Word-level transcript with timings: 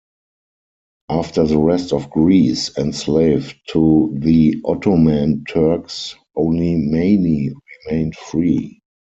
After 1.11 1.45
the 1.45 1.59
rest 1.59 1.93
of 1.93 2.09
Greece 2.09 2.75
enslaved 2.75 3.55
to 3.69 4.09
the 4.17 4.59
Ottoman 4.65 5.43
Turks 5.47 6.15
only 6.35 6.75
Mani 6.75 7.51
remained 7.87 8.15
free. 8.15 8.81